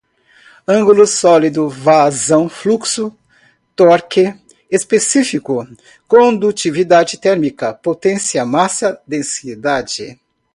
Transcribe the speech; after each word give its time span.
ângulo 0.67 1.05
sólido, 1.05 1.69
vazão, 1.69 2.49
fluxo, 2.49 3.15
torque, 3.75 4.33
específico, 4.67 5.63
condutividade 6.07 7.19
térmica, 7.19 7.71
potência, 7.75 8.43
massa, 8.43 8.99
densidade 9.05 10.19